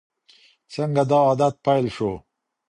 څنګه 0.73 1.01
دا 1.11 1.19
عادت 1.27 1.55
پیل 1.65 1.85
شو؟ 1.95 2.11